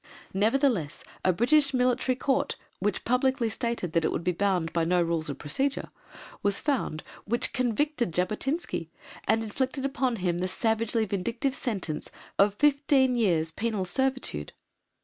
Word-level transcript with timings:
Nevertheless, 0.33 1.03
a 1.23 1.31
British 1.31 1.75
Military 1.75 2.15
Court, 2.15 2.55
which 2.79 3.05
publicly 3.05 3.49
stated 3.49 3.91
that 3.93 4.03
it 4.03 4.11
would 4.11 4.23
be 4.23 4.31
bound 4.31 4.73
by 4.73 4.83
no 4.83 4.99
rules 4.99 5.29
of 5.29 5.37
procedure, 5.37 5.91
was 6.41 6.57
found, 6.57 7.03
which 7.25 7.53
convicted 7.53 8.11
Jabotinsky, 8.11 8.89
and 9.27 9.43
inflicted 9.43 9.85
upon 9.85 10.15
him 10.15 10.39
the 10.39 10.47
savagely 10.47 11.05
vindictive 11.05 11.53
sentence 11.53 12.09
of 12.39 12.55
FIFTEEN 12.55 13.13
YEARS' 13.13 13.51
PENAL 13.51 13.85
SERVITUDE! 13.85 14.53